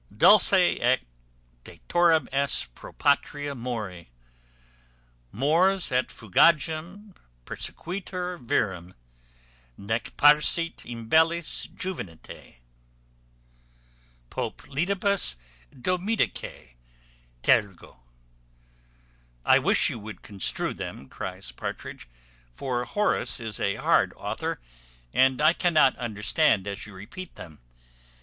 [0.11, 1.01] `_Dulce et
[1.63, 4.09] decorum est pro patria mori
[5.31, 7.13] Mors et fugacem
[7.45, 8.95] persequitur virum
[9.77, 12.55] Nec parcit imbellis juventae
[14.31, 15.35] Poplitibus,
[15.71, 16.73] timidoque
[17.43, 17.99] tergo._'"
[19.45, 22.07] "I wish you would construe them," cries Partridge;
[22.55, 24.59] "for Horace is a hard author,
[25.13, 27.59] and I cannot understand as you repeat them."